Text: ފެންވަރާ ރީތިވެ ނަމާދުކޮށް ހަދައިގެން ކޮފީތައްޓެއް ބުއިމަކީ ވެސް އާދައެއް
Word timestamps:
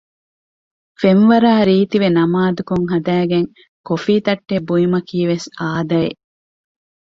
ފެންވަރާ 1.01 1.53
ރީތިވެ 1.67 2.09
ނަމާދުކޮށް 2.17 2.87
ހަދައިގެން 2.91 3.47
ކޮފީތައްޓެއް 3.87 4.67
ބުއިމަކީ 4.69 5.17
ވެސް 5.31 5.47
އާދައެއް 5.59 6.19